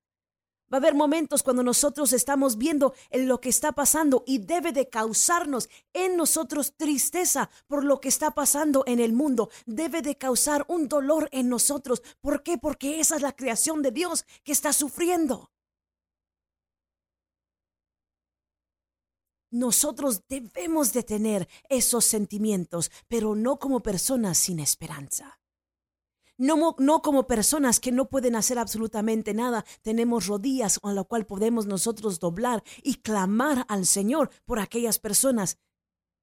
Va 0.72 0.78
a 0.78 0.82
haber 0.82 0.96
momentos 0.96 1.44
cuando 1.44 1.64
nosotros 1.64 2.12
estamos 2.12 2.58
viendo 2.58 2.94
lo 3.12 3.40
que 3.40 3.48
está 3.48 3.72
pasando 3.72 4.26
y 4.28 4.40
debe 4.40 4.74
de 4.74 4.90
causarnos 4.90 5.70
en 5.94 6.18
nosotros 6.18 6.74
tristeza 6.76 7.50
por 7.68 7.86
lo 7.86 8.02
que 8.02 8.10
está 8.10 8.32
pasando 8.32 8.84
en 8.86 9.00
el 9.00 9.14
mundo. 9.14 9.50
Debe 9.66 10.02
de 10.02 10.18
causar 10.18 10.66
un 10.68 10.90
dolor 10.90 11.30
en 11.32 11.48
nosotros. 11.48 12.04
¿Por 12.20 12.44
qué? 12.44 12.58
Porque 12.58 13.00
esa 13.00 13.16
es 13.16 13.22
la 13.22 13.34
creación 13.34 13.82
de 13.82 13.92
Dios 13.92 14.26
que 14.44 14.52
está 14.52 14.74
sufriendo. 14.74 15.50
Nosotros 19.50 20.24
debemos 20.28 20.94
de 20.94 21.04
tener 21.04 21.48
esos 21.70 22.06
sentimientos, 22.06 22.92
pero 23.08 23.36
no 23.36 23.60
como 23.60 23.82
personas 23.82 24.38
sin 24.38 24.60
esperanza. 24.60 25.40
No, 26.38 26.76
no, 26.78 27.02
como 27.02 27.26
personas 27.26 27.80
que 27.80 27.92
no 27.92 28.10
pueden 28.10 28.36
hacer 28.36 28.60
absolutamente 28.60 29.34
nada. 29.34 29.66
Tenemos 29.82 30.28
rodillas 30.28 30.80
a 30.84 30.94
la 30.94 31.04
cual 31.04 31.26
podemos 31.26 31.66
nosotros 31.66 32.20
doblar 32.20 32.64
y 32.84 32.96
clamar 32.96 33.66
al 33.70 33.88
Señor 33.88 34.30
por 34.46 34.60
aquellas 34.60 35.00
personas 35.00 35.58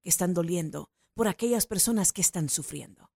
que 0.01 0.09
están 0.09 0.33
doliendo, 0.33 0.89
por 1.15 1.27
aquellas 1.27 1.67
personas 1.67 2.13
que 2.13 2.21
están 2.21 2.47
sufriendo. 2.47 3.09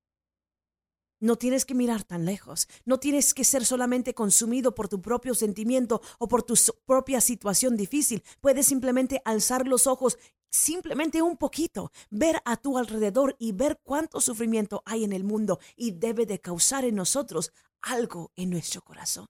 No 1.21 1.35
tienes 1.35 1.65
que 1.65 1.75
mirar 1.75 2.05
tan 2.05 2.23
lejos, 2.23 2.69
no 2.85 2.97
tienes 2.97 3.33
que 3.33 3.43
ser 3.43 3.65
solamente 3.65 4.13
consumido 4.13 4.73
por 4.73 4.88
tu 4.88 5.01
propio 5.01 5.35
sentimiento 5.35 6.01
o 6.17 6.29
por 6.29 6.43
tu 6.43 6.53
propia 6.85 7.19
situación 7.19 7.75
difícil. 7.75 8.23
Puedes 8.39 8.67
simplemente 8.67 9.21
alzar 9.25 9.67
los 9.67 9.85
ojos, 9.85 10.17
simplemente 10.49 11.21
un 11.21 11.35
poquito, 11.35 11.91
ver 12.09 12.41
a 12.45 12.55
tu 12.55 12.77
alrededor 12.77 13.35
y 13.38 13.51
ver 13.51 13.81
cuánto 13.83 14.21
sufrimiento 14.21 14.81
hay 14.85 15.03
en 15.03 15.11
el 15.11 15.25
mundo 15.25 15.59
y 15.75 15.91
debe 15.91 16.25
de 16.25 16.39
causar 16.39 16.85
en 16.85 16.95
nosotros 16.95 17.51
algo 17.81 18.31
en 18.38 18.51
nuestro 18.51 18.81
corazón. 18.81 19.27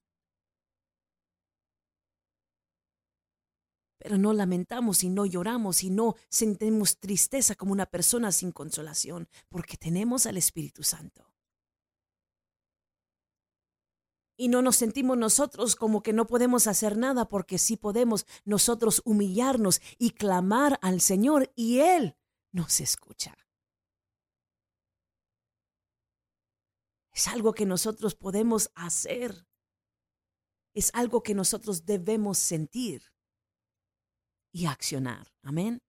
Pero 3.98 4.17
no 4.19 4.31
lamentamos 4.31 5.03
y 5.03 5.10
no 5.10 5.25
lloramos 5.25 5.84
y 5.84 5.89
no 5.89 6.15
sentimos 6.29 7.00
tristeza 7.00 7.55
como 7.55 7.74
una 7.74 7.88
persona 7.88 8.31
sin 8.31 8.51
consolación, 8.51 9.27
porque 9.50 9.75
tenemos 9.75 10.27
al 10.27 10.38
Espíritu 10.38 10.84
Santo. 10.84 11.28
Y 14.39 14.48
no 14.48 14.62
nos 14.62 14.77
sentimos 14.77 15.17
nosotros 15.17 15.75
como 15.75 16.01
que 16.01 16.13
no 16.13 16.25
podemos 16.25 16.65
hacer 16.67 16.96
nada 16.98 17.27
porque 17.27 17.58
sí 17.58 17.75
podemos 17.75 18.25
nosotros 18.46 19.01
humillarnos 19.03 19.81
y 19.98 20.12
clamar 20.12 20.79
al 20.81 21.01
Señor 21.01 21.51
y 21.58 21.79
Él 21.79 22.15
nos 22.53 22.79
escucha. 22.79 23.36
Es 27.12 27.27
algo 27.27 27.51
que 27.51 27.65
nosotros 27.65 28.15
podemos 28.15 28.72
hacer. 28.75 29.46
Es 30.74 30.89
algo 30.93 31.22
que 31.22 31.36
nosotros 31.36 31.86
debemos 31.86 32.38
sentir 32.38 33.03
y 34.54 34.67
accionar. 34.67 35.34
Amén. 35.43 35.82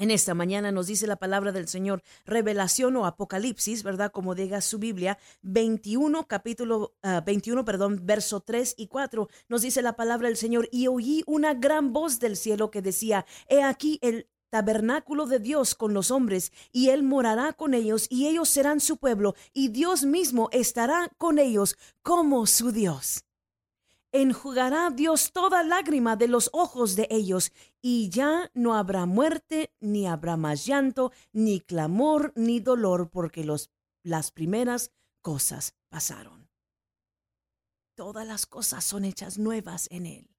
En 0.00 0.12
esta 0.12 0.32
mañana 0.32 0.70
nos 0.70 0.86
dice 0.86 1.08
la 1.08 1.16
palabra 1.16 1.50
del 1.50 1.66
Señor, 1.66 2.04
revelación 2.24 2.94
o 2.94 3.04
apocalipsis, 3.04 3.82
¿verdad? 3.82 4.12
Como 4.12 4.36
diga 4.36 4.60
su 4.60 4.78
Biblia, 4.78 5.18
21, 5.42 6.28
capítulo 6.28 6.94
21, 7.26 7.60
ah, 7.60 7.64
perdón, 7.64 8.00
verso 8.04 8.40
3 8.40 8.76
y 8.78 8.86
4, 8.86 9.28
nos 9.48 9.62
dice 9.62 9.82
la 9.82 9.96
palabra 9.96 10.28
del 10.28 10.36
Señor, 10.36 10.68
y 10.70 10.86
oí 10.86 11.24
una 11.26 11.52
gran 11.52 11.92
voz 11.92 12.20
del 12.20 12.36
cielo 12.36 12.70
que 12.70 12.80
decía, 12.80 13.26
he 13.48 13.64
aquí 13.64 13.98
el 14.00 14.28
tabernáculo 14.50 15.26
de 15.26 15.40
Dios 15.40 15.74
con 15.74 15.94
los 15.94 16.12
hombres, 16.12 16.52
y 16.70 16.90
Él 16.90 17.02
morará 17.02 17.52
con 17.52 17.74
ellos, 17.74 18.06
y 18.08 18.28
ellos 18.28 18.48
serán 18.48 18.78
su 18.78 18.98
pueblo, 18.98 19.34
y 19.52 19.66
Dios 19.66 20.04
mismo 20.04 20.48
estará 20.52 21.10
con 21.18 21.40
ellos 21.40 21.76
como 22.04 22.46
su 22.46 22.70
Dios 22.70 23.24
enjugará 24.12 24.90
Dios 24.90 25.32
toda 25.32 25.62
lágrima 25.62 26.16
de 26.16 26.28
los 26.28 26.50
ojos 26.52 26.96
de 26.96 27.06
ellos, 27.10 27.52
y 27.80 28.08
ya 28.10 28.50
no 28.54 28.74
habrá 28.74 29.06
muerte, 29.06 29.72
ni 29.80 30.06
habrá 30.06 30.36
más 30.36 30.66
llanto, 30.66 31.12
ni 31.32 31.60
clamor, 31.60 32.32
ni 32.36 32.60
dolor, 32.60 33.10
porque 33.10 33.44
los, 33.44 33.70
las 34.02 34.30
primeras 34.30 34.92
cosas 35.22 35.74
pasaron. 35.88 36.48
Todas 37.94 38.26
las 38.26 38.46
cosas 38.46 38.84
son 38.84 39.04
hechas 39.04 39.38
nuevas 39.38 39.88
en 39.90 40.06
Él. 40.06 40.30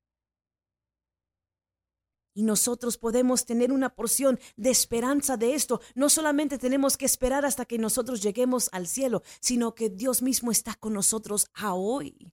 Y 2.33 2.43
nosotros 2.43 2.97
podemos 2.97 3.45
tener 3.45 3.71
una 3.71 3.89
porción 3.89 4.39
de 4.55 4.69
esperanza 4.69 5.35
de 5.35 5.55
esto. 5.55 5.81
No 5.93 6.09
solamente 6.09 6.57
tenemos 6.57 6.95
que 6.95 7.05
esperar 7.05 7.45
hasta 7.45 7.65
que 7.65 7.77
nosotros 7.77 8.21
lleguemos 8.21 8.69
al 8.71 8.87
cielo, 8.87 9.23
sino 9.41 9.75
que 9.75 9.89
Dios 9.89 10.21
mismo 10.21 10.51
está 10.51 10.75
con 10.75 10.93
nosotros 10.93 11.47
a 11.53 11.73
hoy. 11.73 12.31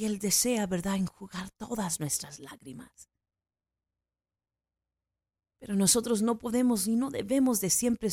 Y 0.00 0.06
Él 0.06 0.18
desea, 0.18 0.66
¿verdad?, 0.66 0.96
enjugar 0.96 1.50
todas 1.58 2.00
nuestras 2.00 2.38
lágrimas. 2.38 3.10
Pero 5.58 5.76
nosotros 5.76 6.22
no 6.22 6.38
podemos 6.38 6.86
y 6.86 6.96
no 6.96 7.10
debemos 7.10 7.60
de 7.60 7.68
siempre 7.68 8.08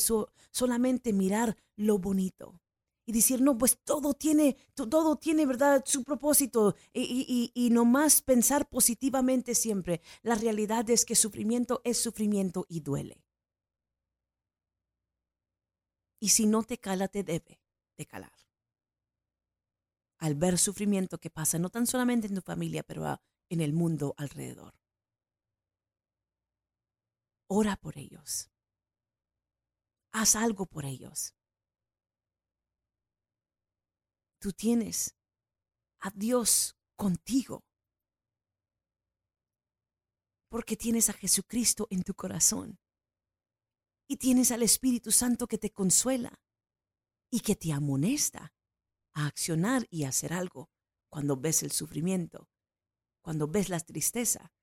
solamente 0.52 1.14
mirar 1.14 1.56
lo 1.78 1.98
bonito 1.98 2.60
y 3.06 3.14
decir, 3.14 3.40
no, 3.40 3.58
pues 3.58 3.78
todo 3.86 4.14
tiene, 4.14 4.58
todo 4.74 5.16
tiene, 5.16 5.46
¿verdad?, 5.46 5.82
su 5.86 6.04
propósito 6.04 6.76
y, 6.92 7.04
y, 7.04 7.52
y, 7.54 7.70
no 7.70 7.86
más 7.86 8.22
pensar 8.22 8.68
positivamente 8.68 9.56
siempre. 9.56 10.02
La 10.24 10.36
realidad 10.36 10.90
es 10.90 11.06
que 11.06 11.16
sufrimiento 11.16 11.80
es 11.86 11.98
sufrimiento 11.98 12.66
y 12.68 12.82
duele. 12.82 13.24
Y 16.20 16.28
si 16.28 16.48
no 16.48 16.64
te 16.64 16.80
cala, 16.80 17.08
te 17.08 17.24
debe 17.24 17.62
de 17.96 18.06
calar 18.06 18.47
al 20.20 20.36
ver 20.36 20.58
sufrimiento 20.58 21.20
que 21.20 21.30
pasa 21.30 21.60
no 21.60 21.70
tan 21.70 21.86
solamente 21.86 22.28
en 22.28 22.36
tu 22.36 22.42
familia, 22.42 22.84
pero 22.84 23.22
en 23.50 23.62
el 23.62 23.74
mundo 23.74 24.14
alrededor. 24.18 24.74
Ora 27.48 27.78
por 27.78 27.98
ellos. 27.98 28.50
Haz 30.12 30.36
algo 30.36 30.66
por 30.66 30.86
ellos. 30.86 31.34
Tú 34.40 34.52
tienes 34.52 35.16
a 36.00 36.12
Dios 36.12 36.76
contigo. 36.96 37.64
Porque 40.50 40.76
tienes 40.76 41.10
a 41.10 41.14
Jesucristo 41.14 41.88
en 41.90 42.04
tu 42.04 42.14
corazón. 42.14 42.80
Y 44.08 44.18
tienes 44.18 44.52
al 44.52 44.64
Espíritu 44.64 45.12
Santo 45.12 45.48
que 45.48 45.58
te 45.58 45.72
consuela 45.72 46.40
y 47.30 47.42
que 47.42 47.56
te 47.56 47.74
amonesta 47.74 48.54
a 49.18 49.26
accionar 49.26 49.88
y 49.90 50.04
hacer 50.04 50.32
algo 50.32 50.70
cuando 51.10 51.38
ves 51.38 51.64
el 51.64 51.72
sufrimiento, 51.72 52.48
cuando 53.24 53.48
ves 53.48 53.68
la 53.68 53.80
tristeza, 53.80 54.54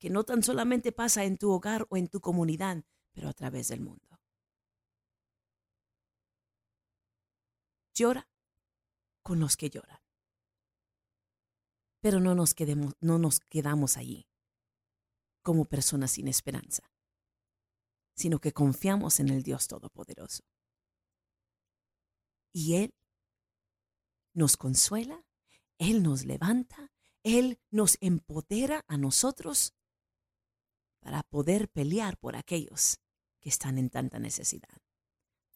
que 0.00 0.10
no 0.10 0.24
tan 0.24 0.42
solamente 0.42 0.90
pasa 0.90 1.24
en 1.24 1.38
tu 1.38 1.52
hogar 1.52 1.86
o 1.88 1.96
en 1.96 2.08
tu 2.08 2.20
comunidad, 2.20 2.82
pero 3.12 3.28
a 3.28 3.32
través 3.32 3.68
del 3.68 3.80
mundo. 3.80 4.20
Llora 7.94 8.28
con 9.22 9.38
los 9.38 9.56
que 9.56 9.70
lloran. 9.70 10.00
Pero 12.00 12.18
no 12.18 12.34
nos, 12.34 12.54
quedemos, 12.54 12.94
no 13.00 13.18
nos 13.18 13.38
quedamos 13.38 13.96
allí 13.96 14.26
como 15.42 15.64
personas 15.64 16.10
sin 16.10 16.26
esperanza, 16.26 16.90
sino 18.16 18.40
que 18.40 18.52
confiamos 18.52 19.20
en 19.20 19.28
el 19.28 19.44
Dios 19.44 19.68
Todopoderoso. 19.68 20.42
Y 22.52 22.74
Él 22.74 22.90
nos 24.36 24.56
consuela, 24.56 25.24
Él 25.78 26.02
nos 26.02 26.24
levanta, 26.24 26.92
Él 27.22 27.58
nos 27.70 27.96
empodera 28.00 28.84
a 28.86 28.96
nosotros 28.96 29.74
para 31.00 31.22
poder 31.22 31.68
pelear 31.68 32.18
por 32.18 32.36
aquellos 32.36 32.98
que 33.40 33.48
están 33.48 33.78
en 33.78 33.90
tanta 33.90 34.18
necesidad, 34.18 34.82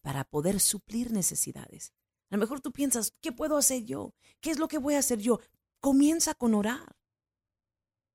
para 0.00 0.24
poder 0.24 0.60
suplir 0.60 1.12
necesidades. 1.12 1.92
A 2.30 2.36
lo 2.36 2.40
mejor 2.40 2.60
tú 2.60 2.72
piensas, 2.72 3.12
¿qué 3.20 3.32
puedo 3.32 3.56
hacer 3.56 3.84
yo? 3.84 4.14
¿Qué 4.40 4.50
es 4.50 4.58
lo 4.58 4.68
que 4.68 4.78
voy 4.78 4.94
a 4.94 5.00
hacer 5.00 5.18
yo? 5.18 5.40
Comienza 5.80 6.34
con 6.34 6.54
orar 6.54 6.96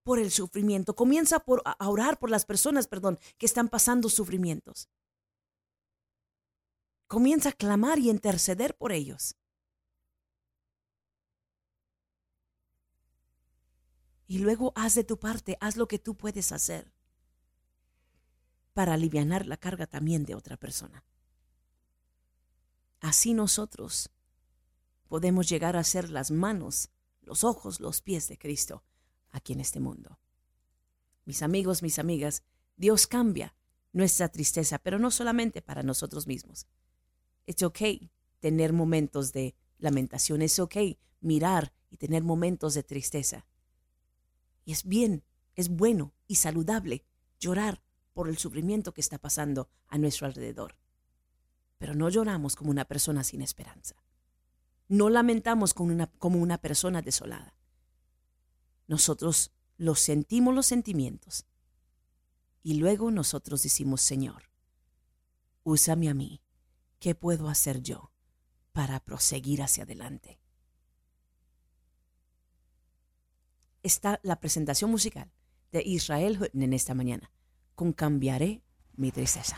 por 0.03 0.19
el 0.19 0.31
sufrimiento, 0.31 0.95
comienza 0.95 1.39
por 1.39 1.61
a 1.65 1.89
orar 1.89 2.17
por 2.17 2.29
las 2.29 2.45
personas, 2.45 2.87
perdón, 2.87 3.19
que 3.37 3.45
están 3.45 3.69
pasando 3.69 4.09
sufrimientos. 4.09 4.89
Comienza 7.07 7.49
a 7.49 7.53
clamar 7.53 7.99
y 7.99 8.09
interceder 8.09 8.75
por 8.77 8.91
ellos. 8.91 9.35
Y 14.27 14.39
luego 14.39 14.73
haz 14.75 14.95
de 14.95 15.03
tu 15.03 15.19
parte, 15.19 15.57
haz 15.61 15.77
lo 15.77 15.87
que 15.87 15.99
tú 15.99 16.15
puedes 16.15 16.51
hacer 16.51 16.91
para 18.73 18.93
aliviar 18.93 19.45
la 19.45 19.57
carga 19.57 19.87
también 19.87 20.25
de 20.25 20.35
otra 20.35 20.57
persona. 20.57 21.03
Así 22.99 23.33
nosotros 23.33 24.09
podemos 25.07 25.47
llegar 25.47 25.77
a 25.77 25.83
ser 25.83 26.09
las 26.09 26.31
manos, 26.31 26.89
los 27.21 27.43
ojos, 27.43 27.79
los 27.79 28.01
pies 28.01 28.27
de 28.27 28.37
Cristo 28.37 28.83
aquí 29.31 29.53
en 29.53 29.59
este 29.59 29.79
mundo. 29.79 30.19
Mis 31.25 31.41
amigos, 31.41 31.83
mis 31.83 31.99
amigas, 31.99 32.43
Dios 32.77 33.07
cambia 33.07 33.55
nuestra 33.93 34.27
tristeza, 34.29 34.79
pero 34.79 34.99
no 34.99 35.11
solamente 35.11 35.61
para 35.61 35.83
nosotros 35.83 36.27
mismos, 36.27 36.67
Es 37.47 37.61
ok 37.61 37.79
tener 38.39 38.73
momentos 38.73 39.31
de 39.31 39.55
lamentación, 39.77 40.41
es 40.41 40.59
ok 40.59 40.75
mirar 41.21 41.73
y 41.91 41.97
tener 41.97 42.23
momentos 42.23 42.73
de 42.73 42.83
tristeza. 42.83 43.45
Y 44.65 44.73
es 44.73 44.83
bien, 44.83 45.23
es 45.55 45.69
bueno 45.69 46.13
y 46.27 46.35
saludable 46.35 47.05
llorar 47.39 47.81
por 48.13 48.27
el 48.27 48.37
sufrimiento 48.37 48.93
que 48.93 49.01
está 49.01 49.17
pasando 49.17 49.69
a 49.87 49.97
nuestro 49.97 50.25
alrededor. 50.25 50.75
Pero 51.77 51.93
no 51.93 52.09
lloramos 52.09 52.55
como 52.55 52.71
una 52.71 52.85
persona 52.85 53.23
sin 53.23 53.41
esperanza. 53.41 53.95
No 54.87 55.09
lamentamos 55.09 55.73
como 55.73 55.93
una, 55.93 56.07
como 56.07 56.39
una 56.39 56.57
persona 56.57 57.01
desolada. 57.01 57.55
Nosotros 58.87 59.51
los 59.77 59.99
sentimos 59.99 60.53
los 60.53 60.65
sentimientos. 60.65 61.45
Y 62.63 62.75
luego 62.75 63.11
nosotros 63.11 63.61
decimos, 63.63 64.01
Señor, 64.01 64.49
úsame 65.63 66.09
a 66.09 66.13
mí. 66.13 66.41
¿Qué 66.99 67.13
puedo 67.13 67.49
hacer 67.49 67.81
yo 67.81 68.11
para 68.71 68.99
proseguir 68.99 69.61
hacia 69.61 69.83
adelante? 69.83 70.39
Está 73.85 74.19
la 74.23 74.39
presentación 74.39 74.89
musical 74.89 75.29
de 75.71 75.83
Israel 75.85 76.39
Hutton 76.41 76.63
en 76.63 76.73
esta 76.73 76.95
mañana, 76.95 77.31
con 77.75 77.93
Cambiaré 77.93 78.63
mi 78.95 79.11
tristeza. 79.11 79.57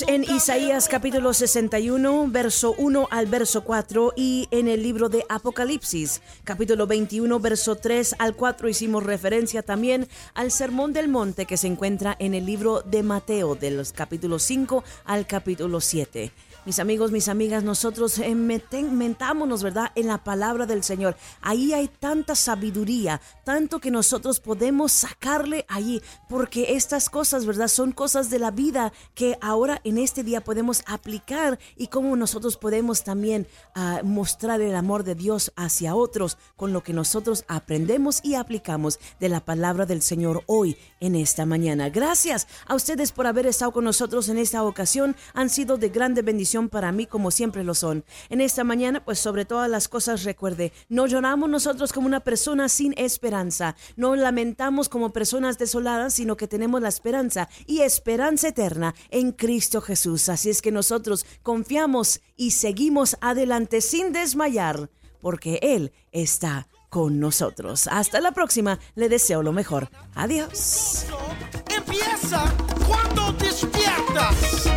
Leímos 0.00 0.04
en 0.08 0.24
Isaías 0.24 0.88
capítulo 0.88 1.32
61, 1.32 2.26
verso 2.28 2.74
1 2.78 3.08
al 3.10 3.26
verso 3.26 3.62
4 3.62 4.14
y 4.16 4.48
en 4.50 4.68
el 4.68 4.82
libro 4.82 5.08
de 5.08 5.24
Apocalipsis 5.28 6.22
capítulo 6.44 6.86
21, 6.86 7.38
verso 7.40 7.76
3 7.76 8.16
al 8.18 8.34
4 8.34 8.68
hicimos 8.68 9.04
referencia 9.04 9.62
también 9.62 10.08
al 10.34 10.50
Sermón 10.50 10.92
del 10.92 11.08
Monte 11.08 11.46
que 11.46 11.56
se 11.56 11.68
encuentra 11.68 12.16
en 12.18 12.34
el 12.34 12.46
libro 12.46 12.82
de 12.82 13.02
Mateo 13.02 13.54
de 13.54 13.70
los 13.70 13.92
capítulos 13.92 14.42
5 14.42 14.82
al 15.04 15.26
capítulo 15.26 15.80
7. 15.80 16.32
Mis 16.66 16.80
amigos, 16.80 17.12
mis 17.12 17.28
amigas, 17.28 17.62
nosotros 17.62 18.18
eh, 18.18 18.34
metámonos, 18.34 19.62
¿verdad?, 19.62 19.92
en 19.94 20.08
la 20.08 20.18
palabra 20.18 20.66
del 20.66 20.82
Señor. 20.82 21.16
Ahí 21.40 21.72
hay 21.72 21.86
tanta 21.86 22.34
sabiduría, 22.34 23.20
tanto 23.44 23.78
que 23.78 23.92
nosotros 23.92 24.40
podemos 24.40 24.90
sacarle 24.90 25.64
allí, 25.68 26.02
porque 26.28 26.74
estas 26.74 27.08
cosas, 27.08 27.46
¿verdad?, 27.46 27.68
son 27.68 27.92
cosas 27.92 28.30
de 28.30 28.40
la 28.40 28.50
vida 28.50 28.92
que 29.14 29.38
ahora 29.40 29.80
en 29.84 29.96
este 29.96 30.24
día 30.24 30.40
podemos 30.40 30.82
aplicar 30.88 31.60
y 31.76 31.86
cómo 31.86 32.16
nosotros 32.16 32.56
podemos 32.56 33.04
también 33.04 33.46
ah, 33.76 34.00
mostrar 34.02 34.60
el 34.60 34.74
amor 34.74 35.04
de 35.04 35.14
Dios 35.14 35.52
hacia 35.54 35.94
otros 35.94 36.36
con 36.56 36.72
lo 36.72 36.82
que 36.82 36.92
nosotros 36.92 37.44
aprendemos 37.46 38.18
y 38.24 38.34
aplicamos 38.34 38.98
de 39.20 39.28
la 39.28 39.38
palabra 39.38 39.86
del 39.86 40.02
Señor 40.02 40.42
hoy 40.46 40.76
en 40.98 41.14
esta 41.14 41.46
mañana. 41.46 41.90
Gracias 41.90 42.48
a 42.66 42.74
ustedes 42.74 43.12
por 43.12 43.28
haber 43.28 43.46
estado 43.46 43.70
con 43.70 43.84
nosotros 43.84 44.28
en 44.28 44.38
esta 44.38 44.64
ocasión. 44.64 45.14
Han 45.32 45.48
sido 45.48 45.76
de 45.76 45.90
grande 45.90 46.22
bendición 46.22 46.55
para 46.64 46.92
mí 46.92 47.06
como 47.06 47.30
siempre 47.30 47.64
lo 47.64 47.74
son. 47.74 48.04
En 48.30 48.40
esta 48.40 48.64
mañana, 48.64 49.04
pues 49.04 49.18
sobre 49.18 49.44
todas 49.44 49.68
las 49.70 49.88
cosas 49.88 50.24
recuerde, 50.24 50.72
no 50.88 51.06
lloramos 51.06 51.50
nosotros 51.50 51.92
como 51.92 52.06
una 52.06 52.20
persona 52.20 52.68
sin 52.68 52.94
esperanza, 52.96 53.76
no 53.96 54.16
lamentamos 54.16 54.88
como 54.88 55.12
personas 55.12 55.58
desoladas, 55.58 56.14
sino 56.14 56.36
que 56.36 56.48
tenemos 56.48 56.80
la 56.80 56.88
esperanza 56.88 57.48
y 57.66 57.80
esperanza 57.80 58.48
eterna 58.48 58.94
en 59.10 59.32
Cristo 59.32 59.80
Jesús. 59.80 60.28
Así 60.28 60.50
es 60.50 60.62
que 60.62 60.72
nosotros 60.72 61.26
confiamos 61.42 62.20
y 62.36 62.52
seguimos 62.52 63.16
adelante 63.20 63.80
sin 63.80 64.12
desmayar, 64.12 64.90
porque 65.20 65.58
Él 65.62 65.92
está 66.12 66.68
con 66.88 67.20
nosotros. 67.20 67.88
Hasta 67.88 68.20
la 68.20 68.32
próxima, 68.32 68.78
le 68.94 69.08
deseo 69.08 69.42
lo 69.42 69.52
mejor. 69.52 69.90
Adiós. 70.14 71.04
Empieza 71.68 72.54
cuando 72.86 73.32
despiertas. 73.32 74.75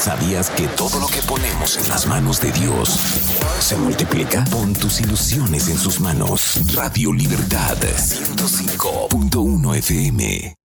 ¿Sabías 0.00 0.48
que 0.48 0.66
todo 0.66 0.98
lo 0.98 1.06
que 1.08 1.20
ponemos 1.20 1.76
en 1.76 1.86
las 1.90 2.06
manos 2.06 2.40
de 2.40 2.50
Dios 2.52 2.88
se 3.58 3.76
multiplica? 3.76 4.46
Pon 4.50 4.72
tus 4.72 4.98
ilusiones 5.02 5.68
en 5.68 5.76
sus 5.76 6.00
manos. 6.00 6.58
Radio 6.74 7.12
Libertad 7.12 7.76
105.1 7.76 9.76
FM. 9.76 10.59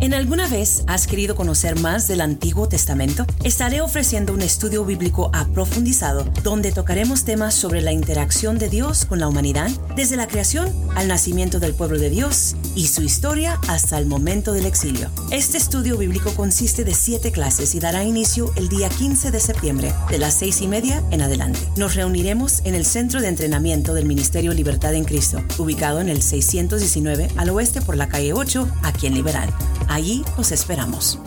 ¿En 0.00 0.14
alguna 0.14 0.46
vez 0.46 0.84
has 0.86 1.08
querido 1.08 1.34
conocer 1.34 1.80
más 1.80 2.06
del 2.06 2.20
Antiguo 2.20 2.68
Testamento? 2.68 3.26
Estaré 3.42 3.80
ofreciendo 3.80 4.32
un 4.32 4.42
estudio 4.42 4.84
bíblico 4.84 5.28
aprofundizado 5.34 6.22
donde 6.44 6.70
tocaremos 6.70 7.24
temas 7.24 7.54
sobre 7.54 7.82
la 7.82 7.90
interacción 7.90 8.58
de 8.58 8.68
Dios 8.68 9.06
con 9.06 9.18
la 9.18 9.26
humanidad, 9.26 9.68
desde 9.96 10.16
la 10.16 10.28
creación 10.28 10.72
al 10.94 11.08
nacimiento 11.08 11.58
del 11.58 11.74
pueblo 11.74 11.98
de 11.98 12.10
Dios 12.10 12.54
y 12.76 12.86
su 12.86 13.02
historia 13.02 13.58
hasta 13.66 13.98
el 13.98 14.06
momento 14.06 14.52
del 14.52 14.66
exilio. 14.66 15.10
Este 15.32 15.58
estudio 15.58 15.98
bíblico 15.98 16.32
consiste 16.32 16.84
de 16.84 16.94
siete 16.94 17.32
clases 17.32 17.74
y 17.74 17.80
dará 17.80 18.04
inicio 18.04 18.52
el 18.54 18.68
día 18.68 18.88
15 18.88 19.32
de 19.32 19.40
septiembre, 19.40 19.92
de 20.10 20.18
las 20.18 20.34
seis 20.34 20.62
y 20.62 20.68
media 20.68 21.02
en 21.10 21.22
adelante. 21.22 21.58
Nos 21.76 21.96
reuniremos 21.96 22.60
en 22.64 22.76
el 22.76 22.86
Centro 22.86 23.20
de 23.20 23.28
Entrenamiento 23.28 23.94
del 23.94 24.06
Ministerio 24.06 24.54
Libertad 24.54 24.94
en 24.94 25.04
Cristo, 25.04 25.42
ubicado 25.58 26.00
en 26.00 26.08
el 26.08 26.22
619 26.22 27.30
al 27.36 27.50
oeste 27.50 27.82
por 27.82 27.96
la 27.96 28.08
calle 28.08 28.32
8, 28.32 28.68
aquí 28.84 29.08
en 29.08 29.14
Liberal. 29.14 29.52
Allí 29.88 30.22
os 30.36 30.52
esperamos. 30.52 31.18